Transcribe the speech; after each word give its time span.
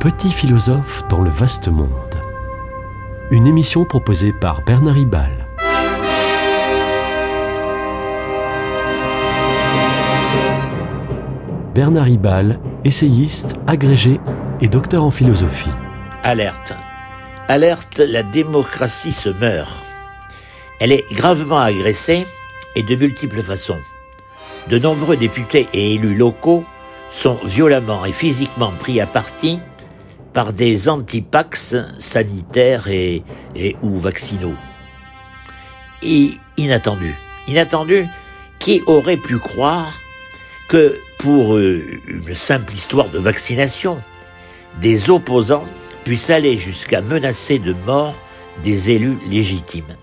Petit 0.00 0.30
philosophe 0.30 1.06
dans 1.10 1.20
le 1.20 1.28
vaste 1.28 1.68
monde. 1.68 2.14
Une 3.30 3.46
émission 3.46 3.84
proposée 3.84 4.32
par 4.32 4.62
Bernard 4.62 4.94
Ribal. 4.94 5.46
Bernard 11.74 12.04
Ribal, 12.06 12.58
essayiste, 12.84 13.56
agrégé 13.66 14.18
et 14.62 14.68
docteur 14.68 15.04
en 15.04 15.10
philosophie. 15.10 15.68
Alerte. 16.22 16.72
Alerte, 17.48 17.98
la 17.98 18.22
démocratie 18.22 19.12
se 19.12 19.28
meurt. 19.28 19.76
Elle 20.80 20.92
est 20.92 21.04
gravement 21.12 21.58
agressée 21.58 22.26
et 22.74 22.82
de 22.82 22.96
multiples 22.96 23.42
façons. 23.42 23.80
De 24.70 24.78
nombreux 24.78 25.18
députés 25.18 25.68
et 25.74 25.92
élus 25.92 26.16
locaux 26.16 26.64
sont 27.10 27.38
violemment 27.44 28.06
et 28.06 28.12
physiquement 28.12 28.72
pris 28.78 28.98
à 28.98 29.06
partie 29.06 29.60
par 30.32 30.52
des 30.52 30.88
antipax 30.88 31.76
sanitaires 31.98 32.88
et, 32.88 33.22
ou 33.82 33.98
vaccinaux. 33.98 34.54
Et 36.02 36.32
inattendu. 36.56 37.14
Inattendu, 37.48 38.06
qui 38.58 38.82
aurait 38.86 39.16
pu 39.16 39.38
croire 39.38 39.92
que 40.68 40.98
pour 41.18 41.56
euh, 41.56 41.82
une 42.06 42.34
simple 42.34 42.72
histoire 42.72 43.08
de 43.08 43.18
vaccination, 43.18 43.98
des 44.80 45.10
opposants 45.10 45.64
puissent 46.04 46.30
aller 46.30 46.56
jusqu'à 46.56 47.00
menacer 47.00 47.58
de 47.58 47.74
mort 47.86 48.14
des 48.62 48.90
élus 48.90 49.18
légitimes. 49.28 49.96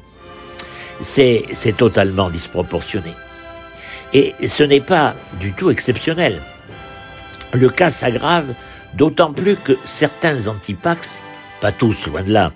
C'est 1.01 1.77
totalement 1.77 2.29
disproportionné. 2.29 3.11
Et 4.13 4.33
ce 4.47 4.63
n'est 4.63 4.81
pas 4.81 5.15
du 5.39 5.53
tout 5.53 5.69
exceptionnel. 5.69 6.41
Le 7.53 7.69
cas 7.69 7.91
s'aggrave 7.91 8.53
d'autant 8.97 9.31
plus 9.31 9.55
que 9.55 9.77
certains 9.85 10.47
antipax, 10.47 11.21
pas 11.61 11.71
tous 11.71 12.07
loin 12.07 12.23
de 12.23 12.33
là, 12.33 12.51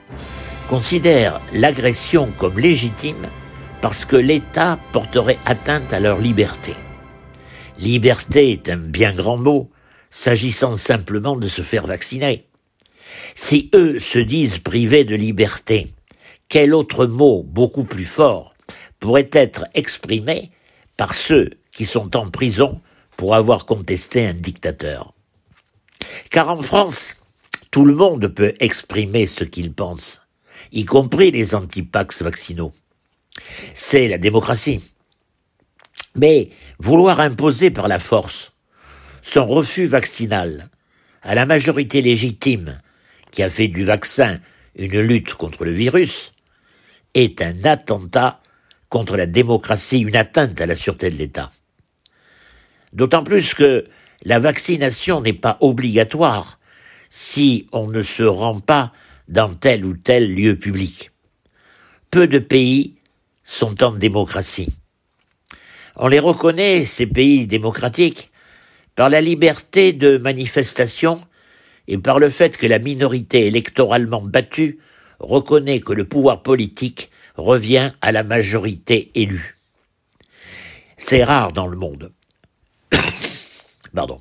considèrent 0.69 1.39
l'agression 1.53 2.33
comme 2.37 2.57
légitime 2.57 3.27
parce 3.79 4.05
que 4.05 4.15
l'État 4.15 4.79
porterait 4.91 5.37
atteinte 5.45 5.93
à 5.93 5.99
leur 5.99 6.19
liberté. 6.19 6.73
Liberté 7.77 8.51
est 8.51 8.69
un 8.69 8.77
bien 8.77 9.13
grand 9.13 9.37
mot, 9.37 9.69
s'agissant 10.09 10.77
simplement 10.77 11.35
de 11.35 11.47
se 11.47 11.61
faire 11.61 11.85
vacciner. 11.85 12.45
Si 13.35 13.69
eux 13.75 13.99
se 13.99 14.19
disent 14.19 14.59
privés 14.59 15.03
de 15.03 15.15
liberté, 15.15 15.87
quel 16.49 16.73
autre 16.73 17.05
mot 17.05 17.43
beaucoup 17.43 17.83
plus 17.83 18.05
fort 18.05 18.55
pourrait 18.99 19.29
être 19.31 19.65
exprimé 19.73 20.51
par 20.97 21.13
ceux 21.13 21.51
qui 21.71 21.85
sont 21.85 22.15
en 22.17 22.29
prison 22.29 22.81
pour 23.15 23.35
avoir 23.35 23.65
contesté 23.65 24.27
un 24.27 24.33
dictateur? 24.33 25.13
Car 26.29 26.49
en 26.49 26.61
France, 26.61 27.15
tout 27.71 27.85
le 27.85 27.93
monde 27.93 28.27
peut 28.27 28.53
exprimer 28.59 29.25
ce 29.25 29.43
qu'il 29.43 29.73
pense, 29.73 30.21
y 30.71 30.85
compris 30.85 31.31
les 31.31 31.55
antipax 31.55 32.21
vaccinaux. 32.21 32.71
C'est 33.73 34.07
la 34.07 34.17
démocratie. 34.17 34.81
Mais 36.15 36.49
vouloir 36.79 37.19
imposer 37.19 37.71
par 37.71 37.87
la 37.87 37.99
force 37.99 38.53
son 39.21 39.45
refus 39.45 39.85
vaccinal 39.85 40.69
à 41.21 41.35
la 41.35 41.45
majorité 41.45 42.01
légitime 42.01 42.81
qui 43.31 43.43
a 43.43 43.49
fait 43.49 43.67
du 43.67 43.83
vaccin 43.83 44.39
une 44.75 44.99
lutte 44.99 45.33
contre 45.35 45.63
le 45.63 45.71
virus 45.71 46.33
est 47.13 47.41
un 47.41 47.65
attentat 47.65 48.41
contre 48.89 49.15
la 49.15 49.25
démocratie, 49.25 49.99
une 49.99 50.15
atteinte 50.15 50.59
à 50.59 50.65
la 50.65 50.75
sûreté 50.75 51.09
de 51.09 51.17
l'État. 51.17 51.49
D'autant 52.93 53.23
plus 53.23 53.53
que 53.53 53.85
la 54.23 54.39
vaccination 54.39 55.21
n'est 55.21 55.33
pas 55.33 55.57
obligatoire 55.61 56.59
si 57.09 57.67
on 57.71 57.87
ne 57.87 58.01
se 58.01 58.23
rend 58.23 58.59
pas 58.59 58.93
dans 59.27 59.53
tel 59.53 59.85
ou 59.85 59.95
tel 59.95 60.33
lieu 60.33 60.57
public. 60.57 61.11
Peu 62.09 62.27
de 62.27 62.39
pays 62.39 62.95
sont 63.43 63.83
en 63.83 63.91
démocratie. 63.91 64.73
On 65.95 66.07
les 66.07 66.19
reconnaît, 66.19 66.85
ces 66.85 67.05
pays 67.05 67.47
démocratiques, 67.47 68.29
par 68.95 69.09
la 69.09 69.21
liberté 69.21 69.93
de 69.93 70.17
manifestation 70.17 71.21
et 71.87 71.97
par 71.97 72.19
le 72.19 72.29
fait 72.29 72.57
que 72.57 72.67
la 72.67 72.79
minorité 72.79 73.47
électoralement 73.47 74.21
battue 74.21 74.79
reconnaît 75.19 75.79
que 75.79 75.93
le 75.93 76.05
pouvoir 76.05 76.43
politique 76.43 77.11
revient 77.35 77.91
à 78.01 78.11
la 78.11 78.23
majorité 78.23 79.11
élue. 79.15 79.55
C'est 80.97 81.23
rare 81.23 81.51
dans 81.51 81.67
le 81.67 81.77
monde. 81.77 82.11
Pardon. 83.93 84.17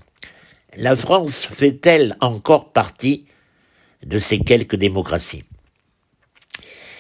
La 0.76 0.96
France 0.96 1.46
fait-elle 1.46 2.16
encore 2.20 2.72
partie 2.72 3.26
de 4.04 4.18
ces 4.18 4.38
quelques 4.38 4.76
démocraties? 4.76 5.44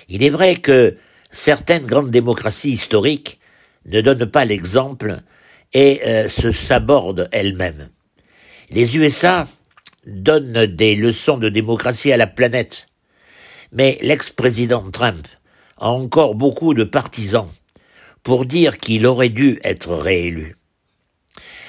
Il 0.08 0.22
est 0.22 0.30
vrai 0.30 0.56
que 0.56 0.96
certaines 1.30 1.86
grandes 1.86 2.10
démocraties 2.10 2.72
historiques 2.72 3.38
ne 3.86 4.00
donnent 4.00 4.26
pas 4.26 4.44
l'exemple 4.44 5.22
et 5.72 6.00
euh, 6.04 6.28
se 6.28 6.50
sabordent 6.52 7.28
elles-mêmes. 7.32 7.88
Les 8.70 8.96
USA 8.96 9.46
donnent 10.06 10.66
des 10.66 10.94
leçons 10.94 11.38
de 11.38 11.48
démocratie 11.48 12.12
à 12.12 12.16
la 12.16 12.26
planète, 12.26 12.86
mais 13.72 13.98
l'ex-président 14.02 14.90
Trump 14.90 15.26
a 15.78 15.88
encore 15.90 16.34
beaucoup 16.34 16.74
de 16.74 16.84
partisans 16.84 17.48
pour 18.22 18.44
dire 18.44 18.78
qu'il 18.78 19.06
aurait 19.06 19.28
dû 19.28 19.60
être 19.64 19.94
réélu. 19.94 20.54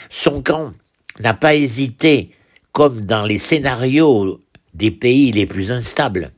Son 0.10 0.42
camp 0.42 0.74
n'a 1.22 1.34
pas 1.34 1.56
hésité, 1.56 2.32
comme 2.72 3.02
dans 3.02 3.24
les 3.24 3.38
scénarios 3.38 4.42
des 4.74 4.92
pays 4.92 5.32
les 5.32 5.46
plus 5.46 5.72
instables, 5.72 6.30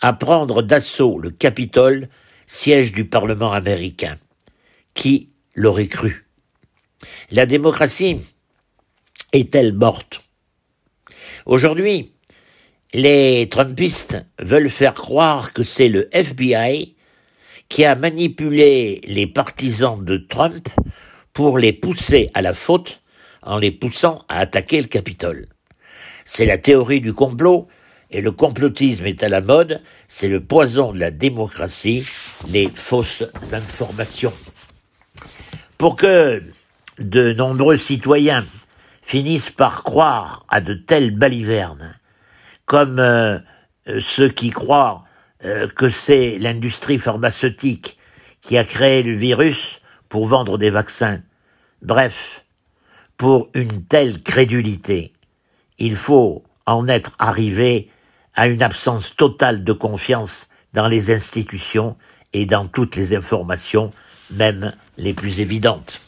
à 0.00 0.12
prendre 0.12 0.62
d'assaut 0.62 1.18
le 1.18 1.30
Capitole, 1.30 2.08
siège 2.46 2.92
du 2.92 3.04
Parlement 3.04 3.52
américain. 3.52 4.14
Qui 4.94 5.30
l'aurait 5.54 5.88
cru? 5.88 6.26
La 7.30 7.46
démocratie 7.46 8.18
est-elle 9.32 9.72
morte? 9.72 10.20
Aujourd'hui, 11.46 12.12
les 12.92 13.48
Trumpistes 13.50 14.24
veulent 14.38 14.70
faire 14.70 14.94
croire 14.94 15.52
que 15.52 15.62
c'est 15.62 15.88
le 15.88 16.08
FBI 16.14 16.94
qui 17.68 17.84
a 17.84 17.94
manipulé 17.94 19.00
les 19.06 19.26
partisans 19.26 20.04
de 20.04 20.16
Trump 20.18 20.68
pour 21.32 21.58
les 21.58 21.72
pousser 21.72 22.30
à 22.34 22.42
la 22.42 22.52
faute 22.52 23.02
en 23.44 23.58
les 23.58 23.70
poussant 23.70 24.24
à 24.28 24.38
attaquer 24.38 24.80
le 24.80 24.88
Capitole. 24.88 25.46
C'est 26.24 26.46
la 26.46 26.58
théorie 26.58 27.00
du 27.00 27.12
complot, 27.12 27.68
et 28.10 28.20
le 28.20 28.32
complotisme 28.32 29.06
est 29.06 29.22
à 29.22 29.28
la 29.28 29.40
mode, 29.40 29.80
c'est 30.08 30.28
le 30.28 30.40
poison 30.40 30.92
de 30.92 31.00
la 31.00 31.10
démocratie, 31.10 32.06
les 32.48 32.70
fausses 32.72 33.24
informations. 33.52 34.32
Pour 35.78 35.96
que 35.96 36.42
de 36.98 37.32
nombreux 37.32 37.76
citoyens 37.76 38.44
finissent 39.02 39.50
par 39.50 39.82
croire 39.82 40.46
à 40.48 40.60
de 40.60 40.74
telles 40.74 41.16
balivernes, 41.16 41.94
comme 42.66 42.98
euh, 42.98 43.38
ceux 44.00 44.28
qui 44.28 44.50
croient 44.50 45.04
euh, 45.44 45.68
que 45.68 45.88
c'est 45.88 46.38
l'industrie 46.38 46.98
pharmaceutique 46.98 47.98
qui 48.40 48.56
a 48.56 48.64
créé 48.64 49.02
le 49.02 49.16
virus 49.16 49.80
pour 50.08 50.26
vendre 50.26 50.56
des 50.56 50.70
vaccins. 50.70 51.20
Bref, 51.82 52.43
pour 53.24 53.48
une 53.54 53.86
telle 53.86 54.22
crédulité, 54.22 55.14
il 55.78 55.96
faut 55.96 56.44
en 56.66 56.88
être 56.88 57.12
arrivé 57.18 57.88
à 58.34 58.48
une 58.48 58.62
absence 58.62 59.16
totale 59.16 59.64
de 59.64 59.72
confiance 59.72 60.46
dans 60.74 60.88
les 60.88 61.10
institutions 61.10 61.96
et 62.34 62.44
dans 62.44 62.66
toutes 62.66 62.96
les 62.96 63.16
informations, 63.16 63.92
même 64.30 64.74
les 64.98 65.14
plus 65.14 65.40
évidentes. 65.40 66.02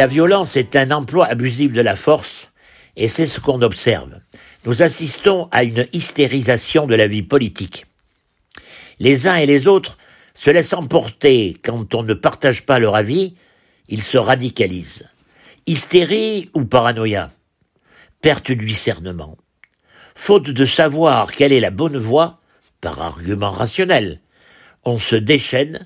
La 0.00 0.06
violence 0.06 0.56
est 0.56 0.76
un 0.76 0.92
emploi 0.92 1.26
abusif 1.26 1.74
de 1.74 1.82
la 1.82 1.94
force, 1.94 2.52
et 2.96 3.06
c'est 3.06 3.26
ce 3.26 3.38
qu'on 3.38 3.60
observe. 3.60 4.18
Nous 4.64 4.80
assistons 4.80 5.50
à 5.52 5.62
une 5.62 5.86
hystérisation 5.92 6.86
de 6.86 6.94
la 6.94 7.06
vie 7.06 7.22
politique. 7.22 7.84
Les 8.98 9.26
uns 9.26 9.34
et 9.34 9.44
les 9.44 9.68
autres 9.68 9.98
se 10.32 10.50
laissent 10.50 10.72
emporter 10.72 11.54
quand 11.62 11.94
on 11.94 12.02
ne 12.02 12.14
partage 12.14 12.64
pas 12.64 12.78
leur 12.78 12.96
avis, 12.96 13.34
ils 13.88 14.02
se 14.02 14.16
radicalisent. 14.16 15.06
Hystérie 15.66 16.48
ou 16.54 16.64
paranoïa? 16.64 17.28
Perte 18.22 18.52
du 18.52 18.64
discernement. 18.64 19.36
faute 20.14 20.48
de 20.48 20.64
savoir 20.64 21.30
quelle 21.30 21.52
est 21.52 21.60
la 21.60 21.70
bonne 21.70 21.98
voie, 21.98 22.40
par 22.80 23.02
argument 23.02 23.50
rationnel, 23.50 24.22
on 24.82 24.98
se 24.98 25.16
déchaîne, 25.16 25.84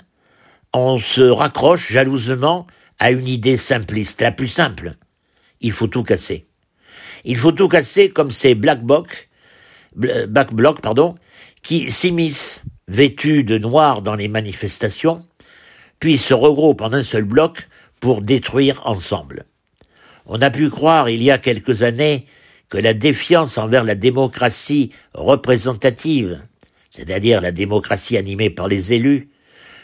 on 0.73 0.99
se 0.99 1.23
raccroche 1.23 1.91
jalousement 1.91 2.69
à 2.99 3.11
une 3.11 3.27
idée 3.27 3.57
simpliste, 3.57 4.21
la 4.21 4.33
plus 4.33 4.49
simple. 4.49 4.97
Il 5.61 5.73
faut 5.73 5.89
tout 5.89 6.03
casser. 6.03 6.47
Il 7.25 7.37
faut 7.37 7.53
tout 7.53 7.69
casser 7.69 8.11
comme 8.11 8.31
ces 8.31 8.55
black 8.55 8.83
blocs, 8.83 9.29
black 9.95 10.53
blocs, 10.53 10.81
pardon, 10.81 11.15
qui 11.63 11.91
s'immiscent, 11.91 12.63
vêtus 12.89 13.45
de 13.45 13.59
noir 13.59 14.03
dans 14.03 14.15
les 14.15 14.29
manifestations, 14.29 15.27
puis 16.01 16.19
se 16.19 16.35
regroupent 16.35 16.83
en 16.83 16.93
un 16.93 17.03
seul 17.03 17.25
bloc 17.25 17.69
pour 18.01 18.21
détruire 18.21 18.83
ensemble. 18.85 19.47
On 20.27 20.43
a 20.43 20.51
pu 20.51 20.69
croire 20.69 21.09
il 21.09 21.23
y 21.23 21.31
a 21.31 21.39
quelques 21.39 21.83
années 21.83 22.27
que 22.69 22.79
la 22.79 22.95
défiance 22.95 23.57
envers 23.57 23.85
la 23.85 23.95
démocratie 23.95 24.91
représentative, 25.15 26.43
c'est-à-dire 26.91 27.41
la 27.41 27.53
démocratie 27.53 28.17
animée 28.17 28.51
par 28.51 28.69
les 28.69 28.93
élus, 28.93 29.29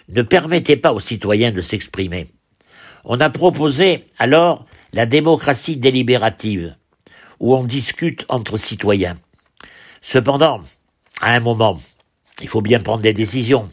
ne 0.09 0.23
permettait 0.23 0.77
pas 0.77 0.93
aux 0.93 1.01
citoyens 1.01 1.53
de 1.53 1.61
s'exprimer. 1.61 2.27
On 3.05 3.21
a 3.21 3.31
proposé 3.31 4.07
alors 4.19 4.67
la 4.93 5.07
démocratie 5.07 5.77
délibérative, 5.77 6.77
où 7.39 7.55
on 7.55 7.65
discute 7.65 8.25
entre 8.29 8.57
citoyens. 8.57 9.17
Cependant, 10.03 10.61
à 11.21 11.35
un 11.35 11.41
moment, 11.41 11.81
il 12.43 12.49
faut 12.49 12.63
bien 12.63 12.81
prendre 12.81 13.03
des 13.03 13.13
décisions. 13.13 13.69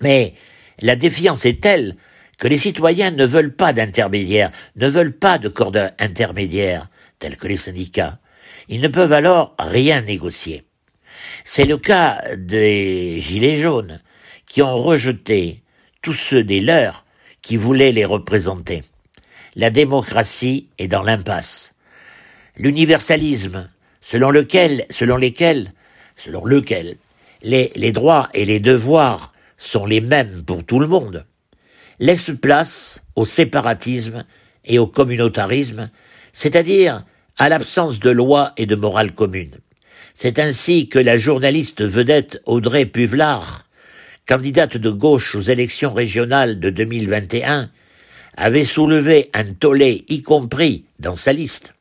Mais 0.00 0.34
la 0.80 0.96
défiance 0.96 1.44
est 1.44 1.60
telle 1.60 1.96
que 2.38 2.48
les 2.48 2.58
citoyens 2.58 3.10
ne 3.10 3.24
veulent 3.24 3.54
pas 3.54 3.72
d'intermédiaires, 3.72 4.52
ne 4.76 4.88
veulent 4.88 5.16
pas 5.16 5.38
de 5.38 5.48
corps 5.48 5.72
intermédiaires, 5.98 6.88
tels 7.18 7.36
que 7.36 7.48
les 7.48 7.56
syndicats. 7.56 8.18
Ils 8.68 8.80
ne 8.80 8.88
peuvent 8.88 9.12
alors 9.12 9.54
rien 9.58 10.00
négocier. 10.02 10.64
C'est 11.44 11.64
le 11.64 11.78
cas 11.78 12.22
des 12.36 13.20
Gilets 13.20 13.56
jaunes, 13.56 14.00
qui 14.46 14.62
ont 14.62 14.76
rejeté 14.76 15.62
tous 16.02 16.12
ceux 16.12 16.44
des 16.44 16.60
leurs 16.60 17.05
qui 17.46 17.56
voulaient 17.56 17.92
les 17.92 18.04
représenter. 18.04 18.82
La 19.54 19.70
démocratie 19.70 20.66
est 20.78 20.88
dans 20.88 21.04
l'impasse. 21.04 21.74
L'universalisme, 22.56 23.68
selon 24.00 24.32
lequel, 24.32 24.84
selon 24.90 25.16
lesquels, 25.16 25.72
selon 26.16 26.44
lequel, 26.44 26.96
les, 27.42 27.70
les 27.76 27.92
droits 27.92 28.28
et 28.34 28.44
les 28.44 28.58
devoirs 28.58 29.32
sont 29.56 29.86
les 29.86 30.00
mêmes 30.00 30.42
pour 30.44 30.64
tout 30.66 30.80
le 30.80 30.88
monde, 30.88 31.24
laisse 32.00 32.32
place 32.42 33.00
au 33.14 33.24
séparatisme 33.24 34.24
et 34.64 34.80
au 34.80 34.88
communautarisme, 34.88 35.90
c'est-à-dire 36.32 37.04
à, 37.38 37.48
l'absence 37.48 38.00
de 38.00 38.10
loi 38.10 38.54
et 38.56 38.66
de 38.66 38.74
morale 38.74 39.14
commune. 39.14 39.54
C'est 40.14 40.40
ainsi 40.40 40.88
que 40.88 40.98
la 40.98 41.16
journaliste 41.16 41.84
vedette 41.84 42.42
Audrey 42.44 42.86
Puvelard, 42.86 43.65
candidate 44.26 44.76
de 44.76 44.90
gauche 44.90 45.34
aux 45.34 45.40
élections 45.40 45.92
régionales 45.92 46.58
de 46.58 46.70
2021, 46.70 47.70
avait 48.36 48.64
soulevé 48.64 49.30
un 49.32 49.44
tollé, 49.44 50.04
y 50.08 50.22
compris 50.22 50.84
dans 50.98 51.16
sa 51.16 51.32
liste, 51.32 51.74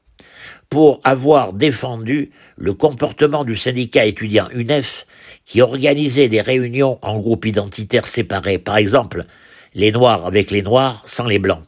pour 0.69 1.01
avoir 1.03 1.53
défendu 1.53 2.31
le 2.57 2.73
comportement 2.73 3.43
du 3.43 3.55
syndicat 3.55 4.05
étudiant 4.05 4.47
UNEF 4.51 5.05
qui 5.43 5.61
organisait 5.61 6.29
des 6.29 6.41
réunions 6.41 6.97
en 7.01 7.19
groupes 7.19 7.45
identitaires 7.45 8.07
séparés, 8.07 8.57
par 8.57 8.77
exemple 8.77 9.25
les 9.73 9.91
Noirs 9.91 10.25
avec 10.25 10.51
les 10.51 10.61
Noirs 10.61 11.03
sans 11.05 11.25
les 11.25 11.39
Blancs. 11.39 11.63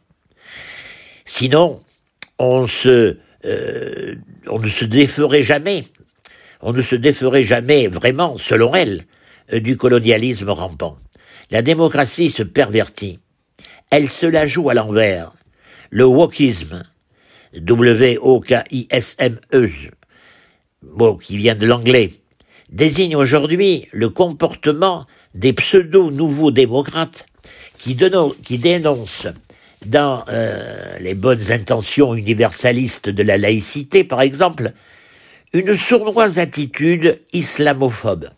Sinon, 1.25 1.81
on 2.39 2.65
euh, 3.45 4.15
on 4.47 4.59
ne 4.59 4.69
se 4.69 4.85
déferait 4.85 5.43
jamais, 5.43 5.83
on 6.61 6.71
ne 6.71 6.81
se 6.81 6.95
déferait 6.95 7.43
jamais 7.43 7.87
vraiment, 7.87 8.37
selon 8.37 8.73
elle, 8.73 9.05
du 9.51 9.77
colonialisme 9.77 10.49
rampant. 10.49 10.97
La 11.51 11.61
démocratie 11.61 12.29
se 12.29 12.43
pervertit. 12.43 13.19
Elle 13.89 14.09
se 14.09 14.25
la 14.25 14.45
joue 14.45 14.69
à 14.69 14.73
l'envers. 14.73 15.31
Le 15.89 16.03
wokisme, 16.03 16.83
W-O-K-I-S-M-E, 17.55 19.69
mot 20.83 21.15
qui 21.15 21.37
vient 21.37 21.55
de 21.55 21.65
l'anglais, 21.65 22.11
désigne 22.69 23.15
aujourd'hui 23.15 23.87
le 23.93 24.09
comportement 24.09 25.07
des 25.33 25.53
pseudo-nouveaux 25.53 26.51
démocrates 26.51 27.25
qui, 27.77 27.95
dénoncent 27.95 29.27
dans 29.85 30.25
euh, 30.27 30.97
les 30.99 31.13
bonnes 31.13 31.51
intentions 31.51 32.15
universalistes 32.15 33.09
de 33.09 33.23
la 33.23 33.37
laïcité, 33.37 34.03
par 34.03 34.21
exemple, 34.21 34.73
une 35.53 35.77
sournoise 35.77 36.39
attitude 36.39 37.21
islamophobe. 37.31 38.29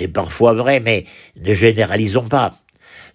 C'est 0.00 0.08
parfois 0.08 0.54
vrai, 0.54 0.80
mais 0.80 1.04
ne 1.36 1.52
généralisons 1.52 2.26
pas. 2.26 2.52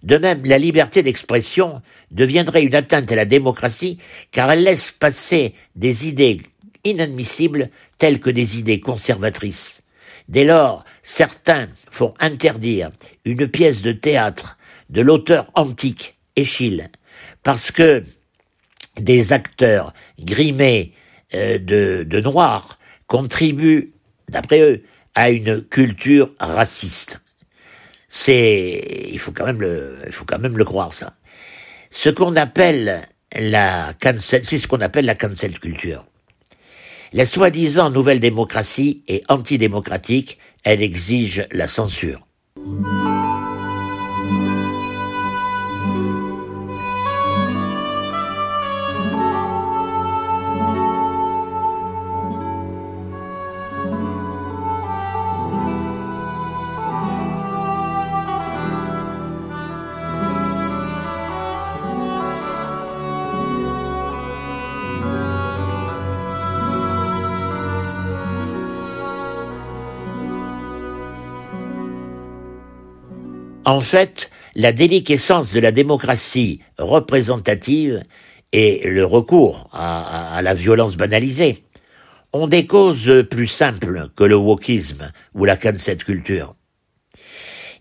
De 0.04 0.18
même, 0.18 0.46
la 0.46 0.56
liberté 0.56 1.02
d'expression 1.02 1.82
deviendrait 2.12 2.62
une 2.62 2.76
atteinte 2.76 3.10
à 3.10 3.16
la 3.16 3.24
démocratie 3.24 3.98
car 4.30 4.52
elle 4.52 4.62
laisse 4.62 4.92
passer 4.92 5.54
des 5.74 6.06
idées 6.06 6.42
inadmissibles 6.84 7.70
telles 7.98 8.20
que 8.20 8.30
des 8.30 8.60
idées 8.60 8.78
conservatrices. 8.78 9.82
Dès 10.28 10.44
lors, 10.44 10.84
certains 11.02 11.66
font 11.90 12.14
interdire 12.20 12.90
une 13.24 13.48
pièce 13.48 13.82
de 13.82 13.90
théâtre 13.90 14.56
de 14.88 15.02
l'auteur 15.02 15.50
antique 15.54 16.16
Échille, 16.36 16.88
parce 17.42 17.72
que 17.72 18.04
des 18.96 19.32
acteurs 19.32 19.92
grimés 20.20 20.92
euh, 21.34 21.58
de, 21.58 22.04
de 22.08 22.20
noir 22.20 22.78
contribuent, 23.08 23.92
d'après 24.28 24.60
eux, 24.60 24.84
à 25.16 25.30
une 25.30 25.62
culture 25.62 26.30
raciste. 26.38 27.20
C'est, 28.08 29.08
il 29.10 29.18
faut 29.18 29.32
quand 29.32 29.46
même 29.46 29.60
le, 29.60 29.98
il 30.06 30.12
faut 30.12 30.24
quand 30.24 30.38
même 30.38 30.56
le 30.56 30.64
croire 30.64 30.92
ça. 30.92 31.14
Ce 31.90 32.10
qu'on 32.10 32.36
appelle 32.36 33.08
la 33.34 33.94
cancel, 34.00 34.44
c'est 34.44 34.58
ce 34.58 34.68
qu'on 34.68 34.80
appelle 34.80 35.06
la 35.06 35.14
cancel 35.14 35.58
culture. 35.58 36.06
La 37.12 37.24
soi-disant 37.24 37.90
nouvelle 37.90 38.20
démocratie 38.20 39.02
est 39.08 39.28
antidémocratique, 39.30 40.38
elle 40.64 40.82
exige 40.82 41.46
la 41.50 41.66
censure. 41.66 42.26
En 73.66 73.80
fait, 73.80 74.30
la 74.54 74.70
déliquescence 74.70 75.52
de 75.52 75.58
la 75.58 75.72
démocratie 75.72 76.60
représentative 76.78 78.04
et 78.52 78.88
le 78.88 79.04
recours 79.04 79.68
à, 79.72 80.40
la 80.40 80.54
violence 80.54 80.96
banalisée 80.96 81.64
ont 82.32 82.46
des 82.46 82.64
causes 82.64 83.26
plus 83.28 83.48
simples 83.48 84.08
que 84.14 84.22
le 84.22 84.36
wokisme 84.36 85.10
ou 85.34 85.44
la 85.44 85.56
cancel 85.56 85.96
culture. 85.96 86.54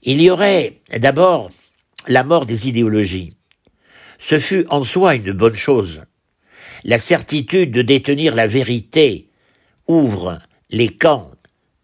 Il 0.01 0.20
y 0.24 0.32
aurait 0.32 0.82
d'abord 0.98 1.51
la 2.08 2.24
mort 2.24 2.48
des 2.48 2.68
idéologies. 2.68 3.38
Ce 4.18 4.39
fut 4.39 4.65
en 4.72 4.84
soi 4.84 5.13
une 5.13 5.34
bonne 5.34 5.56
chose. 5.56 6.01
La 6.84 6.98
certitude 6.98 7.72
de 7.72 7.84
détenir 7.84 8.34
la 8.34 8.48
vérité 8.48 9.30
ouvre 9.88 10.39
les 10.72 10.89
camps 10.89 11.30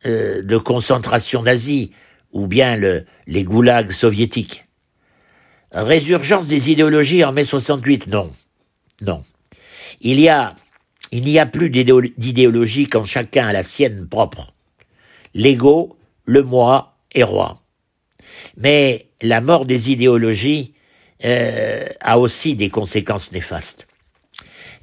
euh, 0.07 0.41
de 0.41 0.57
concentration 0.57 1.43
nazie 1.43 1.91
ou 2.33 2.47
bien 2.47 2.75
le, 2.75 3.05
les 3.27 3.43
goulags 3.43 3.91
soviétiques. 3.91 4.65
Résurgence 5.71 6.47
des 6.47 6.71
idéologies 6.71 7.23
en 7.23 7.31
mai 7.31 7.45
68, 7.45 8.07
non. 8.07 8.29
Non. 9.01 9.23
Il 10.01 10.19
y 10.19 10.29
a, 10.29 10.55
il 11.11 11.23
n'y 11.23 11.39
a 11.39 11.45
plus 11.45 11.69
d'idéologie 11.69 12.87
quand 12.87 13.05
chacun 13.05 13.47
a 13.47 13.53
la 13.53 13.63
sienne 13.63 14.07
propre. 14.07 14.53
L'ego, 15.33 15.97
le 16.25 16.43
moi 16.43 16.97
est 17.13 17.23
roi. 17.23 17.61
Mais 18.57 19.07
la 19.21 19.41
mort 19.41 19.65
des 19.65 19.91
idéologies 19.91 20.73
euh, 21.23 21.87
a 21.99 22.19
aussi 22.19 22.55
des 22.55 22.69
conséquences 22.69 23.31
néfastes. 23.31 23.87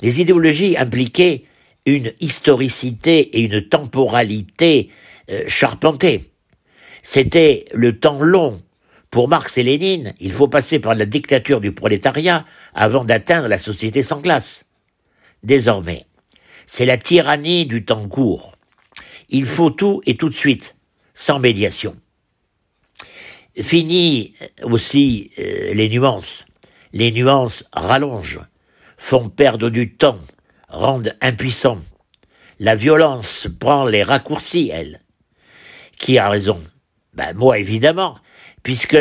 Les 0.00 0.20
idéologies 0.20 0.76
impliquaient 0.76 1.44
une 1.84 2.12
historicité 2.20 3.38
et 3.38 3.40
une 3.42 3.68
temporalité 3.68 4.90
euh, 5.30 5.44
charpentée. 5.48 6.20
C'était 7.10 7.64
le 7.72 7.98
temps 7.98 8.22
long. 8.22 8.60
Pour 9.08 9.30
Marx 9.30 9.56
et 9.56 9.62
Lénine, 9.62 10.12
il 10.20 10.30
faut 10.30 10.46
passer 10.46 10.78
par 10.78 10.94
la 10.94 11.06
dictature 11.06 11.58
du 11.58 11.72
prolétariat 11.72 12.44
avant 12.74 13.02
d'atteindre 13.02 13.48
la 13.48 13.56
société 13.56 14.02
sans 14.02 14.20
classe. 14.20 14.66
Désormais, 15.42 16.04
c'est 16.66 16.84
la 16.84 16.98
tyrannie 16.98 17.64
du 17.64 17.82
temps 17.82 18.06
court. 18.06 18.52
Il 19.30 19.46
faut 19.46 19.70
tout 19.70 20.02
et 20.04 20.18
tout 20.18 20.28
de 20.28 20.34
suite, 20.34 20.76
sans 21.14 21.38
médiation. 21.38 21.96
Fini 23.58 24.34
aussi 24.62 25.30
euh, 25.38 25.72
les 25.72 25.88
nuances. 25.88 26.44
Les 26.92 27.10
nuances 27.10 27.64
rallongent, 27.72 28.42
font 28.98 29.30
perdre 29.30 29.70
du 29.70 29.94
temps, 29.96 30.20
rendent 30.68 31.16
impuissants. 31.22 31.80
La 32.58 32.74
violence 32.74 33.48
prend 33.58 33.86
les 33.86 34.02
raccourcis, 34.02 34.68
elle. 34.70 35.00
Qui 35.96 36.18
a 36.18 36.28
raison? 36.28 36.60
Ben 37.18 37.34
moi 37.34 37.58
évidemment, 37.58 38.16
puisque 38.62 38.96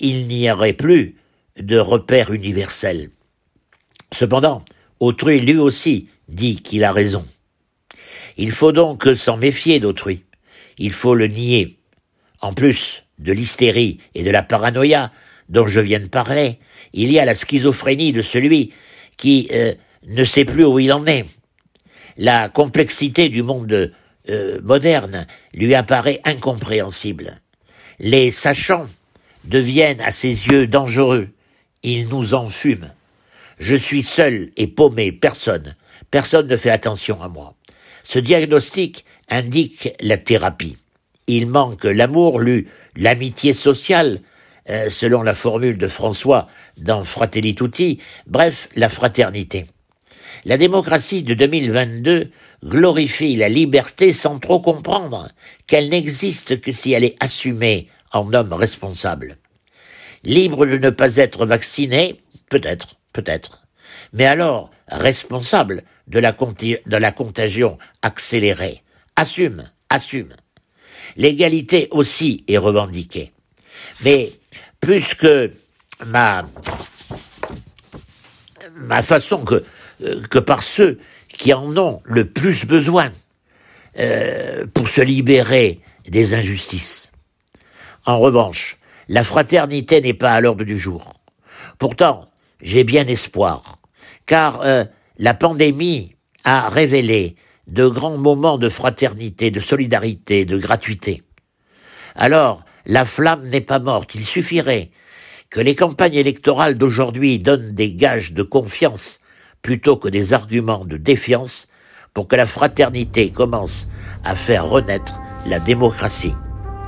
il 0.00 0.26
n'y 0.26 0.50
aurait 0.50 0.72
plus 0.72 1.14
de 1.56 1.78
repère 1.78 2.32
universel. 2.32 3.08
Cependant, 4.12 4.64
autrui 4.98 5.38
lui 5.38 5.56
aussi 5.56 6.08
dit 6.26 6.56
qu'il 6.56 6.82
a 6.82 6.92
raison. 6.92 7.24
Il 8.36 8.50
faut 8.50 8.72
donc 8.72 9.08
s'en 9.14 9.36
méfier 9.36 9.78
d'autrui. 9.78 10.24
Il 10.76 10.90
faut 10.90 11.14
le 11.14 11.28
nier. 11.28 11.78
En 12.40 12.52
plus 12.52 13.04
de 13.20 13.32
l'hystérie 13.32 13.98
et 14.16 14.24
de 14.24 14.30
la 14.32 14.42
paranoïa 14.42 15.12
dont 15.48 15.68
je 15.68 15.78
viens 15.78 16.00
de 16.00 16.08
parler, 16.08 16.58
il 16.92 17.12
y 17.12 17.20
a 17.20 17.24
la 17.24 17.36
schizophrénie 17.36 18.10
de 18.10 18.22
celui 18.22 18.72
qui 19.16 19.48
euh, 19.52 19.72
ne 20.08 20.24
sait 20.24 20.44
plus 20.44 20.64
où 20.64 20.80
il 20.80 20.92
en 20.92 21.06
est. 21.06 21.26
La 22.16 22.48
complexité 22.48 23.28
du 23.28 23.44
monde 23.44 23.92
euh, 24.28 24.60
moderne 24.62 25.28
lui 25.54 25.76
apparaît 25.76 26.20
incompréhensible. 26.24 27.41
Les 28.04 28.32
sachants 28.32 28.88
deviennent 29.44 30.00
à 30.00 30.10
ses 30.10 30.48
yeux 30.48 30.66
dangereux. 30.66 31.28
Ils 31.84 32.08
nous 32.08 32.34
enfument. 32.34 32.90
Je 33.60 33.76
suis 33.76 34.02
seul 34.02 34.50
et 34.56 34.66
paumé, 34.66 35.12
personne. 35.12 35.76
Personne 36.10 36.48
ne 36.48 36.56
fait 36.56 36.70
attention 36.70 37.22
à 37.22 37.28
moi. 37.28 37.54
Ce 38.02 38.18
diagnostic 38.18 39.04
indique 39.28 39.90
la 40.00 40.18
thérapie. 40.18 40.76
Il 41.28 41.46
manque 41.46 41.84
l'amour, 41.84 42.40
l'amitié 42.96 43.52
sociale, 43.52 44.20
euh, 44.68 44.90
selon 44.90 45.22
la 45.22 45.34
formule 45.34 45.78
de 45.78 45.86
François 45.86 46.48
dans 46.78 47.04
Fratelli 47.04 47.54
Tutti, 47.54 48.00
bref, 48.26 48.68
la 48.74 48.88
fraternité. 48.88 49.66
La 50.44 50.56
démocratie 50.56 51.22
de 51.22 51.34
2022 51.34 52.30
glorifie 52.64 53.36
la 53.36 53.48
liberté 53.48 54.12
sans 54.12 54.38
trop 54.38 54.60
comprendre 54.60 55.28
qu'elle 55.66 55.88
n'existe 55.88 56.60
que 56.60 56.72
si 56.72 56.92
elle 56.92 57.04
est 57.04 57.16
assumée 57.20 57.88
en 58.12 58.32
homme 58.32 58.52
responsable. 58.52 59.38
Libre 60.24 60.66
de 60.66 60.78
ne 60.78 60.90
pas 60.90 61.16
être 61.16 61.46
vacciné, 61.46 62.20
peut-être, 62.48 62.96
peut-être. 63.12 63.62
Mais 64.12 64.26
alors, 64.26 64.70
responsable 64.88 65.84
de 66.06 66.18
la, 66.18 66.32
contagion 67.12 67.78
accélérée. 68.02 68.82
Assume, 69.16 69.64
assume. 69.88 70.34
L'égalité 71.16 71.88
aussi 71.90 72.44
est 72.48 72.58
revendiquée. 72.58 73.32
Mais 74.04 74.32
plus 74.80 75.14
que 75.14 75.50
ma, 76.06 76.44
façon 79.02 79.44
que, 79.44 79.64
que 80.30 80.38
par 80.38 80.62
ceux 80.62 80.98
qui 81.28 81.52
en 81.52 81.76
ont 81.76 82.00
le 82.04 82.26
plus 82.26 82.64
besoin 82.66 83.10
euh, 83.98 84.66
pour 84.72 84.88
se 84.88 85.00
libérer 85.00 85.80
des 86.08 86.34
injustices. 86.34 87.12
En 88.04 88.18
revanche, 88.18 88.78
la 89.08 89.24
fraternité 89.24 90.00
n'est 90.00 90.14
pas 90.14 90.32
à 90.32 90.40
l'ordre 90.40 90.64
du 90.64 90.78
jour. 90.78 91.12
Pourtant, 91.78 92.30
j'ai 92.60 92.84
bien 92.84 93.06
espoir, 93.06 93.78
car 94.26 94.62
euh, 94.62 94.84
la 95.18 95.34
pandémie 95.34 96.16
a 96.44 96.68
révélé 96.68 97.36
de 97.66 97.86
grands 97.86 98.16
moments 98.16 98.58
de 98.58 98.68
fraternité, 98.68 99.50
de 99.50 99.60
solidarité, 99.60 100.44
de 100.44 100.58
gratuité. 100.58 101.22
Alors, 102.14 102.64
la 102.86 103.04
flamme 103.04 103.48
n'est 103.48 103.60
pas 103.60 103.78
morte, 103.78 104.14
il 104.14 104.26
suffirait 104.26 104.90
que 105.50 105.60
les 105.60 105.74
campagnes 105.74 106.14
électorales 106.14 106.78
d'aujourd'hui 106.78 107.38
donnent 107.38 107.72
des 107.72 107.94
gages 107.94 108.32
de 108.32 108.42
confiance 108.42 109.20
plutôt 109.62 109.96
que 109.96 110.08
des 110.08 110.32
arguments 110.32 110.84
de 110.84 110.96
défiance 110.96 111.68
pour 112.14 112.28
que 112.28 112.36
la 112.36 112.46
fraternité 112.46 113.30
commence 113.30 113.88
à 114.24 114.34
faire 114.34 114.66
renaître 114.66 115.14
la 115.46 115.58
démocratie. 115.58 116.34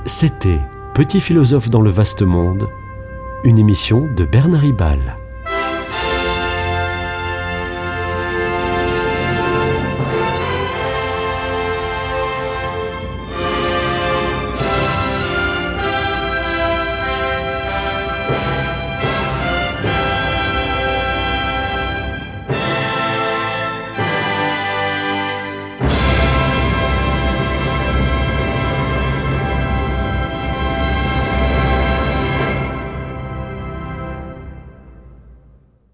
C'était 0.05 0.59
Petit 0.95 1.19
philosophe 1.19 1.69
dans 1.69 1.81
le 1.81 1.89
vaste 1.89 2.21
monde, 2.21 2.69
une 3.43 3.57
émission 3.57 4.07
de 4.15 4.23
Bernard 4.23 4.61
Ribal. 4.61 5.24